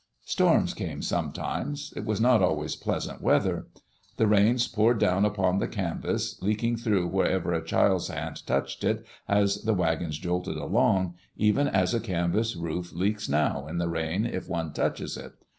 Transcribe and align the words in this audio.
Storms 0.25 0.73
came 0.73 1.03
sometimes— 1.03 1.93
it 1.95 2.05
was 2.05 2.19
not 2.19 2.41
always 2.41 2.75
pleasant 2.75 3.21
weatfier. 3.23 3.65
The 4.17 4.25
rains 4.25 4.67
poured 4.67 4.97
down 4.97 5.25
upon 5.25 5.59
the 5.59 5.67
canvas, 5.67 6.41
leaking 6.41 6.77
tfirough 6.77 7.07
wherever 7.11 7.53
a 7.53 7.63
child's 7.63 8.07
hand 8.07 8.43
touched 8.47 8.83
it 8.83 9.05
as 9.27 9.57
the 9.61 9.75
wagons 9.75 10.17
jolted 10.17 10.57
along, 10.57 11.13
even 11.37 11.67
as 11.67 11.93
a 11.93 11.99
canvas 11.99 12.55
roof 12.55 12.91
leaks 12.93 13.29
now 13.29 13.67
in 13.67 13.77
the 13.77 13.89
rain 13.89 14.25
if 14.25 14.49
one 14.49 14.73
touches 14.73 15.17
it. 15.17 15.33